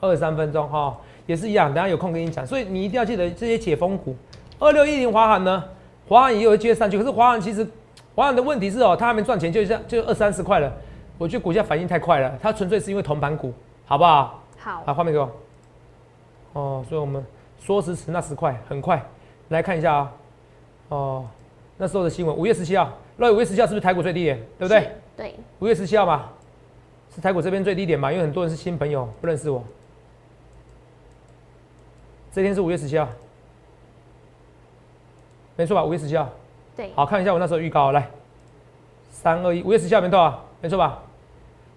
[0.00, 1.72] 二三分钟哈，也是一样。
[1.72, 2.46] 等下有空跟你讲。
[2.46, 4.14] 所以你一定要记得这些解封股，
[4.58, 5.64] 二六一零华航呢，
[6.08, 6.96] 华航也有机会上去。
[6.98, 7.66] 可是华航其实，
[8.14, 10.72] 华航的问题是哦，它还没赚钱，就像就二三十块了。
[11.18, 13.52] 我觉得股价反应太快了，它纯粹是因为铜盘股，
[13.84, 14.42] 好不好？
[14.58, 14.82] 好。
[14.86, 15.30] 把，画面给我。
[16.52, 17.24] 哦，所以我们
[17.60, 19.02] 说时迟那时快，很快。
[19.48, 20.12] 来看一下啊，
[20.88, 21.26] 哦，
[21.76, 22.92] 那时候的新闻，五月十七号。
[23.16, 24.38] 那五月十七号是不是台股最低点？
[24.58, 24.90] 对不对？
[25.16, 25.34] 对。
[25.58, 26.26] 五月十七号嘛，
[27.14, 28.12] 是台股这边最低点嘛？
[28.12, 29.62] 因为很多人是新朋友，不认识我。
[32.32, 33.08] 这天是五月十七号，
[35.56, 35.82] 没错吧？
[35.82, 36.28] 五月十七号。
[36.76, 36.90] 对。
[36.94, 38.08] 好看一下我那时候预告，来，
[39.10, 41.00] 三二一，五月十七号没错啊，没错吧？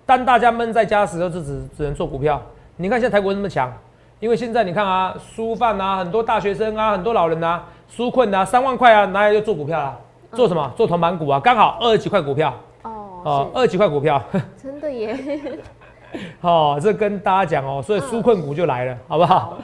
[0.06, 2.42] 当大家闷在家时候，就只只能做股票。
[2.76, 3.72] 你看现在台股那么强，
[4.20, 9.98] 因为现在你看啊，书贩啊，很多大学生啊，很多老人啊，纾困啊，三万块啊，拿来就做股票啊。
[10.34, 10.72] 做什么？
[10.78, 12.54] 做铜板股啊，刚好二十几块股票。
[12.84, 13.22] 哦。
[13.24, 14.22] 哦，二十几块股票。
[14.62, 15.18] 真的耶。
[16.42, 19.58] 好，这跟大家讲哦，所以纾困股就来了，好不好？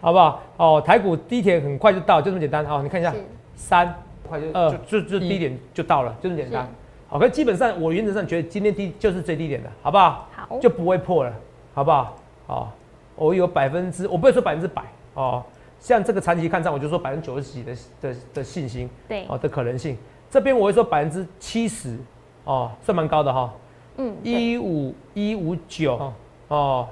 [0.00, 0.42] 好不好？
[0.56, 2.64] 哦，台股低点很快就到，就这么简单。
[2.66, 3.14] 好，你看一下，
[3.54, 3.94] 三
[4.28, 6.68] 快就二，就就低点就到了，就这么简单。
[7.08, 10.28] 好，可基本上我原则上觉得今天低就是最低点的，好不好？
[10.34, 10.58] 好。
[10.60, 11.32] 就不会破了，
[11.74, 12.16] 好不好？
[12.46, 12.72] 好，
[13.14, 14.82] 我有百分之，我不会说百分之百
[15.14, 15.42] 哦。
[15.78, 19.96] 像这个长期看涨，我就说百分之九十几的的的信心，对，哦的可能性。
[20.30, 21.96] 这边我会说百分之七十
[22.44, 23.52] 哦，算蛮高的哈。
[23.96, 26.12] 嗯，一五一五九
[26.48, 26.88] 哦，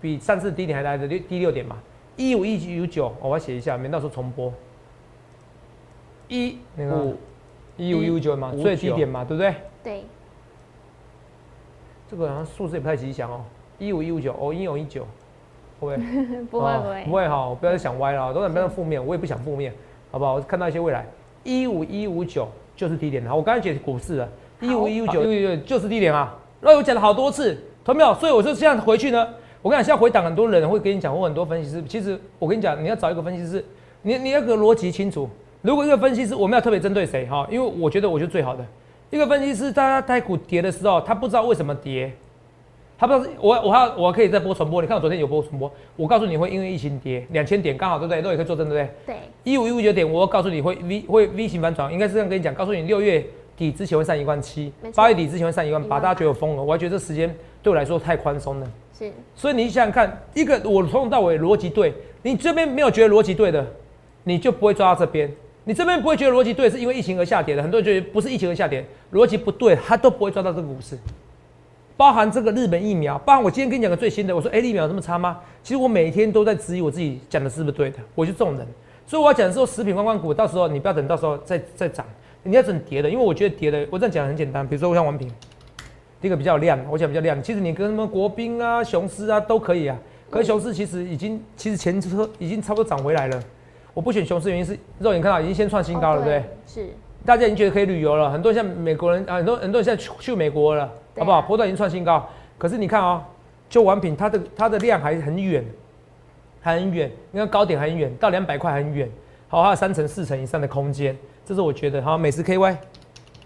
[0.00, 1.76] 比上次低点还来的六低六点嘛。
[2.16, 4.52] 一五一五九，哦我要写一下，免到时候重播。
[6.28, 7.16] 一五
[7.76, 9.54] 一五一五九嘛，159最低点嘛，对不对？
[9.82, 10.04] 对，
[12.08, 13.42] 这个好像数字也不太吉祥哦。
[13.78, 15.06] 一五一五九，哦，一五一九，
[15.80, 15.94] 会不会？
[15.94, 15.98] 哦
[16.50, 19.72] 不会不会不会哈，不要再想歪了，都不要负面，我也不想负面，
[20.10, 20.34] 好不好？
[20.34, 21.06] 我看到一些未来，
[21.42, 24.28] 一五一五九就是低点，好，我刚才解股市了，
[24.60, 25.24] 一五一五九
[25.64, 28.14] 就是低点啊，那我讲了好多次，同没有？
[28.14, 29.26] 所以我说这样回去呢，
[29.62, 33.64] 我跟你讲，现在回档很多人会跟你讲，或很多分析师，其实我跟你讲，你要找一个分析师，
[34.02, 35.28] 你你要个逻辑清楚。
[35.62, 37.46] 如果一个分析师，我们要特别针对谁哈？
[37.50, 38.64] 因为我觉得我就是最好的
[39.10, 42.12] 一个分析师，大家台股跌的时候，他不知道为什么跌，
[42.98, 48.22] 他不知道是我我还我可以再播重播，你看我昨天有播重播，我告诉你会因为疫情跌两千点，刚好对不对？
[48.22, 49.14] 都也可以做正对不对？
[49.14, 53.22] 对，一五一五九点，我告诉你会 V 会 V 型反转，应该是这样跟你讲，告诉你六月
[53.60, 57.28] 底之前会上一万七八月底之前会上一万八，大家觉得我疯了，我还觉得这时间
[57.62, 58.66] 对我来说太宽松了。
[58.98, 61.92] 是，所以你想想看，一个我从头到尾逻辑对，
[62.22, 63.66] 你这边没有觉得逻辑对的，
[64.24, 65.30] 你就不会抓到这边。
[65.64, 67.62] 你这边不会觉得逻辑对，是因为疫情而下跌的。
[67.62, 70.98] 很多人觉得不是疫情而下跌，逻辑不对，他都不会抓到这个股市。
[71.98, 75.38] 包含这个日本疫苗，包含我今天跟你讲个最新的，我说哎、疫苗有这么差吗？
[75.62, 78.66] 其实我每天都在质疑我自己讲的是不是对的，我就这种人。
[79.06, 82.06] 所以我要讲的是说，食品观光股，到时候你不要等到时候再再涨，
[82.42, 84.66] 你要整跌的，因为我觉得跌的，我这样讲很简单。
[84.66, 85.30] 比如说像王品，
[86.20, 87.42] 第一个比较亮，我讲比较亮。
[87.42, 89.98] 其实你跟什么国宾啊、雄狮啊都可以啊。
[90.30, 93.42] 可是雄狮其实已经，其实前车已经差不多涨回来了。
[93.92, 96.84] 我不选雄狮原因是肉眼看到已经先创新高了，哦对不对？？
[96.84, 96.90] 是，
[97.26, 101.42] 大家已经觉得可以旅游了，很多像美国人啊，很多很多人现在去去美国了，啊好不好？
[101.42, 102.26] 波段已经创新高，
[102.56, 103.22] 可是你看哦，
[103.68, 105.64] 就完品它的它的量还很远，
[106.60, 109.10] 还很远，你看高点还很远，到两百块很远，
[109.52, 112.16] 好，还有三成四成以上的空间，这是我觉得好。
[112.16, 112.76] 美食 KY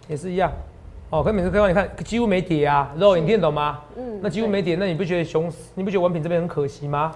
[0.06, 0.52] 也是一样，
[1.08, 3.80] 哦，跟美食 KY 你看几乎没跌啊，肉你听得懂吗？
[3.96, 7.10] 嗯那几乎没跌，那你不觉得熊，你不觉得文品这边很可惜吗？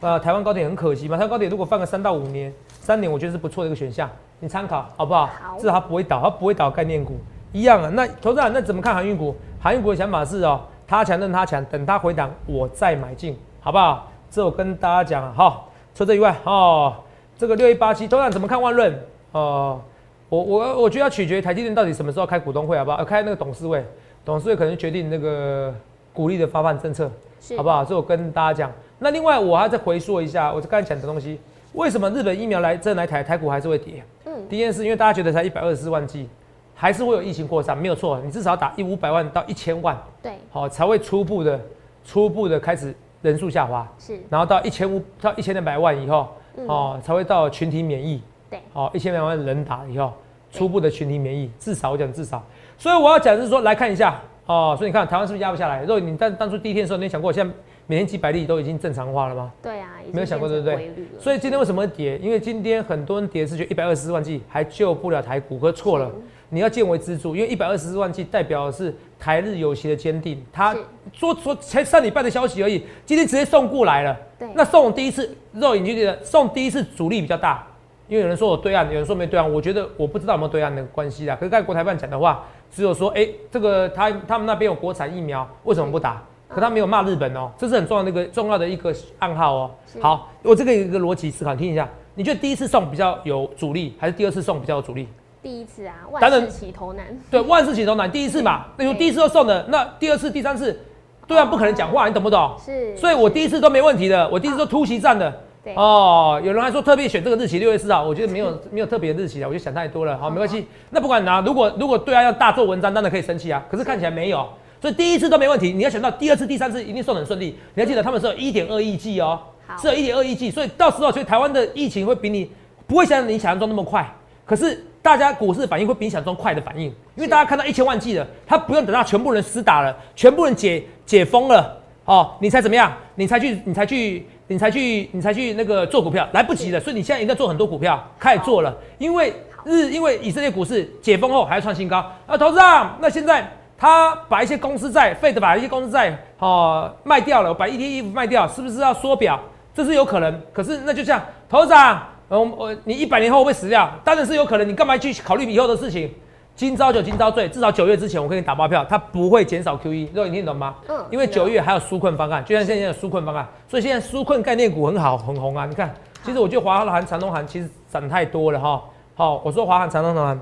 [0.00, 1.16] 呃，台湾高铁很可惜吗？
[1.16, 5.24] 台湾高铁如果放个三到五年，三年我觉得是不错的一个选项，你参考好不好？
[5.26, 7.16] 好至少它不会倒，它不会倒概念股
[7.50, 7.88] 一样啊。
[7.94, 9.34] 那投资人那怎么看航运股？
[9.58, 14.12] 航运股的想法是哦，它强任它强，等它回档我再买进，好不好？
[14.30, 16.94] 这我跟大家讲啊，好，除这以外哦，
[17.36, 18.98] 这个六一八七，投资人怎么看万润？
[19.32, 19.80] 哦、
[20.28, 22.96] 我我我觉得要取决于台积电到底什么时候开股东会，好不好？
[22.98, 23.84] 呃开那个董事会，
[24.24, 25.74] 董事会可能决定那个
[26.12, 27.10] 股利的发放政策。
[27.58, 27.84] 好不好？
[27.84, 28.72] 这我跟大家讲。
[28.98, 31.38] 那另外我还要再回溯一下，我刚才讲的东西，
[31.74, 34.02] 为什么日本疫苗来这来台台股还是会跌？
[34.24, 36.26] 嗯，第一件事，因为大家觉得才一百二十四万剂，
[36.74, 38.18] 还是会有疫情扩散，没有错。
[38.24, 41.60] 你至少要打一五百万到一千万，对，好、才会初步的
[42.02, 48.22] 初步的开始人数下滑，是，然后到一千五到一千两百万以后，嗯哦，才会到群体免疫。
[48.50, 50.12] 对，好，一千两百万人打以后，
[50.52, 52.42] 初步的群体免疫，至少我讲至少。
[52.78, 54.74] 所以我要讲是说，来看一下哦。
[54.78, 55.80] 所以你看台湾是不是压不下来？
[55.80, 57.54] 如果你当当初第一天的时候，你有想过现在
[57.86, 59.52] 每天几百例都已经正常化了吗？
[59.62, 62.16] 对啊，没有想过对不对所以今天为什么会跌？
[62.18, 66.10] 因为今天很多人跌是觉得一百二十四万剂还救不了台股，可是错了。
[66.50, 70.40] 你要见微知著，因为一百二十四万剂代表的是台日友协的坚定。
[70.52, 70.80] 他是
[71.12, 74.16] 说说才上礼拜的消息而已，今天直接送过来了。
[74.48, 77.66] 对那送第一次肉眼就觉得送第一次阻力比较大，
[78.08, 81.34] 因为有人说我对岸，有人说没对岸，我觉得我不知道有没有对岸的关系啦。
[81.34, 86.22] 可是刚才国台办讲的话，只有说，哎、这个他他们那边有国产疫苗，为什么不打？
[86.46, 89.70] 可他没有骂日本哦，这是很重要的一个重要的一个暗号哦。
[90.00, 95.08] 好，我这个有一个逻辑思考，你听一下，你觉得第一次送比较有阻力，还是第二次送比较有阻力？
[95.42, 100.78] 第一次啊，万事起头难，对，万事起头难，第一次嘛， 那有第一次都送的，那第二次、第三次，
[101.26, 102.54] 对岸不可能讲话，你懂不懂？
[102.64, 105.32] 是，所以我第一次都没问题的，我第一次都突袭战的。
[105.62, 110.18] 对哦，有人还说特别选这个日期六月四号，我觉得没有 没有特别的日期啊，我就想太多了。
[110.18, 110.68] 好，没关系。
[110.90, 113.64] 那不管哪，如果如果对岸要大做文章，当然可以生气啊。
[113.70, 114.46] 可是看起来没有，
[114.78, 115.72] 所以第一次都没问题。
[115.72, 117.56] 你要想到第二次、第三次一定送得很顺利。
[117.72, 122.50] 你要记得他们是有一点二亿剂哦，好是有一点二亿剂，所以到时候所以台湾的疫情会比你
[122.86, 124.06] 不会像你想象中那么快，
[124.44, 131.78] 可是大家股市反应会比你想象中快的反应，因为大家看到一千万剂了，他不用等到全部人死打了，全部人解解封了。
[132.06, 132.90] 哦，你才怎么样？
[133.14, 136.80] 你才去，你才去，你才去，你才去那个做股票，来不及了。
[136.80, 138.74] 所以你现在应该做很多股票，开始做了。
[138.96, 139.30] 因为
[139.66, 141.98] 日，因为以色列股市解封后还要创新高。
[142.26, 149.38] 啊，投资长，那现在他把一些公司债，费的把一些公司债哦卖掉了，把 ETF 卖掉，是不是要缩表？
[149.74, 150.40] 这是有可能。
[150.50, 153.90] 可是那就像投资长，呃我我你一百年后会死掉？
[154.02, 154.68] 当然是有可能。
[154.68, 156.10] 你干嘛去考虑以后的事情？
[156.56, 160.76] 今朝酒今朝醉，至少九月之前我跟你打包票，它不会减少 QE，肉你听懂吗？
[160.88, 165.66] 嗯因为九月还有纾困方案，就像现在的纾困方案，所以现在纾困概念股很好很红啊。
[165.66, 168.80] 你看，其实我觉得华航、长东航其实涨太多了哈。
[169.16, 170.40] 好，我说华航、长东航，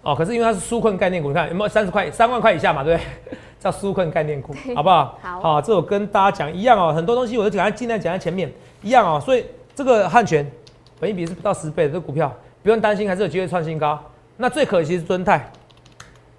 [0.00, 3.38] 哦，可是因为它是纾困概念股，你看有没有三十块、三万块以下嘛，对不对？
[3.60, 5.18] 叫纾困概念股，好不好？
[5.22, 8.50] 好，这我跟大家讲一样哦，很多东西我都讲，尽量讲在前面
[8.82, 9.20] 一样哦。
[9.20, 10.48] 所以这个汉权，
[11.00, 12.32] 本益比是不到十倍的这个股票，
[12.62, 13.98] 不用担心，还是有机会创新高。
[14.36, 15.50] 那最可惜是敦泰，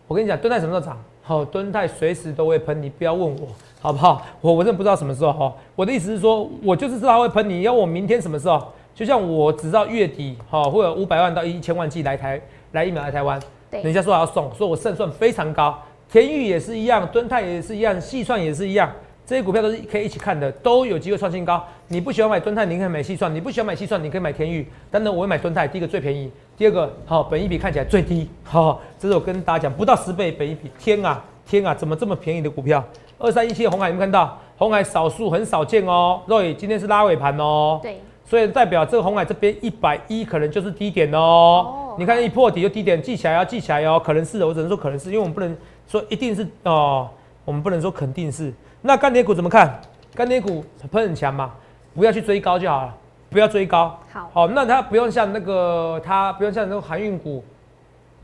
[0.08, 1.02] 我跟你讲，敦泰什么时候涨？
[1.22, 3.48] 好，敦泰随时都会喷，你不要问我，
[3.82, 4.22] 好不好？
[4.42, 5.54] 我我真的不知道什么时候哈。
[5.76, 8.72] 我的意思是说，我就是知道会喷，你要我明天什么时候？
[8.94, 12.40] 就像我只知道月底哈会有五百万到一千万剂来台
[12.74, 13.42] 来疫苗来台湾，
[13.72, 15.76] 人家说要送，说我胜算非常高。
[16.12, 18.92] 天域也是一样，敦泰也是一样，细算也是一样，
[19.26, 21.64] 这些股票都是可以一起看的，都有机会创新高。
[21.88, 24.68] 你不喜欢买敦泰，你可以买细算；你不喜欢买细算，你可以买天域。
[24.92, 28.28] 但呢，我会买敦泰，第一个最便宜，第二个好，本一比看起来最低。
[28.44, 32.84] 好，这是我跟大家讲，不到十倍本一比，天啊天啊，怎么这么便宜的股票？
[33.18, 34.38] 二三一七的红海有没有看到？
[34.58, 36.22] 红海少数很少见哦。
[36.28, 37.80] Roy 今天是拉尾盘哦。
[37.82, 38.02] 对。
[38.26, 41.96] 所以代表这个红海这边一百一可能就是低点哦。
[41.98, 44.02] 你看一破底就低点，记起来要记起来哦。
[44.04, 45.56] 可能是的，我只能说可能是因为我们不能
[45.88, 47.08] 说一定是哦，
[47.46, 48.54] 我们不能说肯定是。
[48.86, 49.80] 那钢铁股怎么看？
[50.14, 51.54] 钢铁股喷很强嘛，
[51.96, 52.94] 不要去追高就好了，
[53.30, 53.98] 不要追高。
[54.12, 57.44] 好，好，那它不用像那个它不用像那个航运股、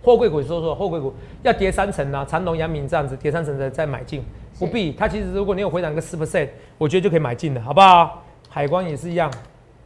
[0.03, 4.21] 货柜股说说，货柜股要跌三成啊，长隆、阳明这样子跌三成的再买进，
[4.59, 4.91] 不必。
[4.91, 8.21] 它其实如果你有回档个四 percent，我觉得就可以买进了，好不好？
[8.49, 9.31] 海光也是一样。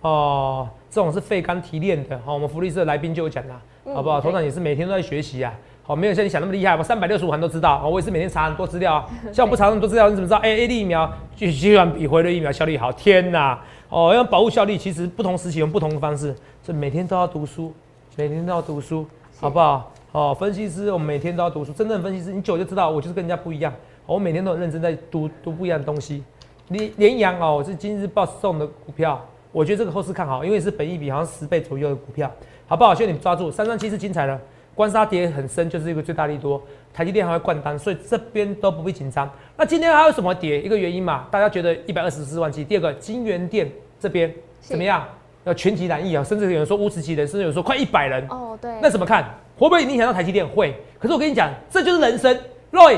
[0.01, 3.61] 哦，这种是肺肝提炼的，好，我们福利社来宾就有讲啦，
[3.93, 4.19] 好不好？
[4.19, 5.53] 头场也是每天都在学习啊，
[5.85, 6.81] 好，没有像你想那么厉害我？
[6.81, 10.37] 三百六十五行都知道，我也是每天查很多资料啊，像我不查那么多资料，你怎么知道？
[10.37, 12.89] 哎，A D 疫苗居然比回瑞疫苗效率好？
[12.93, 13.59] 天哪！
[13.89, 17.73] 哦，要保护效力，其实不同时期用不同的方式，所以每天都要读书，
[18.15, 19.05] 每天都要读书，
[19.41, 19.91] 好不好？
[20.13, 23.73] 哦，分析师，我们每天都要读书，真正的分析师，你久就知道，我就是跟人家不一样，
[24.05, 26.23] 我每天都很认真在读读不一样的东西。
[26.69, 29.21] 连连阳哦，我是今日报送的股票。
[29.51, 32.31] 我觉得这个后市看好，因为是本益比好像十倍左右的股票，
[32.65, 32.95] 好不好？
[32.95, 34.39] 希望你们抓住三三七是精彩了，
[34.75, 36.61] 关杀跌很深，就是一个最大利多，
[36.93, 39.29] 台积电还会灌单，所以这边都不必紧张。
[39.55, 40.61] 那今天还有什么跌？
[40.61, 42.63] 一个原因嘛，大家觉得一百二十四万七。
[42.63, 45.07] 第二个金源店这边怎么样？
[45.45, 48.25] 要全体难易啊，甚至有人说五十几人，甚至有人说快一百人。
[48.29, 48.71] 哦，对。
[48.81, 49.23] 那怎么看？
[49.57, 50.47] 会不会影响到台积电？
[50.47, 50.73] 会。
[50.97, 52.35] 可是我跟你讲，这就是人生。
[52.71, 52.97] Roy，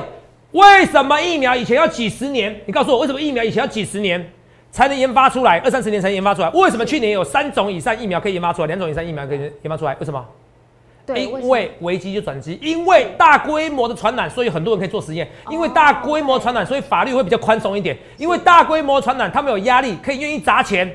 [0.51, 2.55] 为什么疫苗以前要几十年？
[2.65, 4.23] 你告诉我，为什么疫苗以前要几十年？
[4.71, 6.49] 才能研发出来，二三十年才能研发出来。
[6.49, 9.95] 为什么去年有三种以上疫苗可以研发出来，两种以上疫苗可以研发出来？
[9.99, 10.23] 为什么？
[11.06, 15.30] 对，因为危机就转机，因为大规模的传染，所以很多人可以做实验。
[15.52, 17.96] 因为大规模传染，所以法律会比较宽松一点。
[18.18, 20.91] 因为大规模传染，他们有压力，可以愿意砸钱。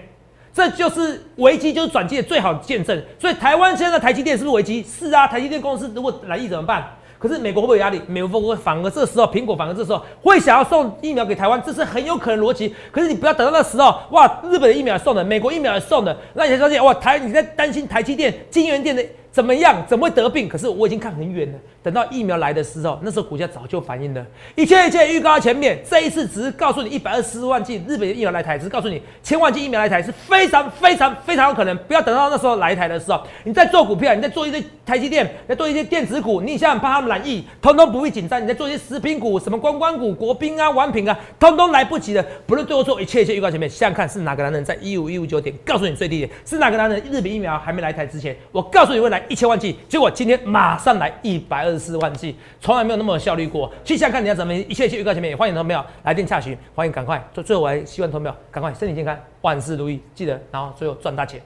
[0.53, 3.01] 这就是危机就是转机的最好见证。
[3.20, 4.83] 所以台湾现在的台积电是不是危机？
[4.83, 6.85] 是啊，台积电公司如果来疫怎么办？
[7.20, 8.01] 可是美国会不会有压力？
[8.09, 12.75] 美国会反而这时候，苹果反而这时候会想要送疫苗给台湾，这是很有可能逻辑。
[12.90, 19.05] 可是你不要等到那时候，哇，日本的疫苗送的，美国疫苗也送的，那你才发现哇，台你在担心台积电、金源电的。
[19.32, 19.84] 怎么样？
[19.86, 20.48] 怎么会得病？
[20.48, 21.58] 可是我已经看很远了。
[21.82, 24.26] 等到疫苗来的时候，那时候股价早就反应了。
[24.54, 25.78] 一切一切预告前面。
[25.88, 31.76] 这一次只是告诉你一百二十万剂日本的疫苗来台，只是告诉你千万剂疫苗来台是非常非常非常有可能。
[31.78, 38.42] 不要等到那时候来台的时候，你在做股票，你在做一些台积电，在做一些电子股，你现在怕他们染疫，通通不会紧张。
[38.42, 42.24] 你在做一些食品股，什么观光股、国宾啊、王品啊，通通来不及的。
[42.46, 53.70] 不论对我做一切一切预告前面，想想看是哪个男人在一五一五九点告诉你最低点，是哪个男人日本疫苗还没来台之前，我告诉你会来一千万剂，结果今天马上来一百二十四万剂，从来没有那么效率过。
[53.85, 57.22] 去想看你要怎么一切一切预告前面，也欢迎投票来电洽询，欢迎赶快。
[57.33, 61.40] 最最后我还希望投票赶快身体健康，万事如意，记得然后最后赚大钱。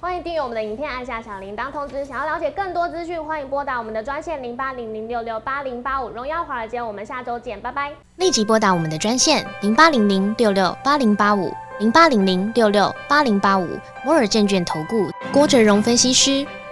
[0.00, 2.04] 欢迎订阅我们的影片，按下小铃铛通知。
[2.04, 6.10] 想要了解更多资讯，欢迎拨打我们的专线零八零零六六八零八五。
[6.10, 7.90] 荣耀华尔街，我们下周见，拜拜。
[8.16, 13.66] 立即拨打我们的专线零八零零六六八零八五零八零零六六八零八五
[14.04, 16.46] 摩尔证券投顾郭哲荣分析师。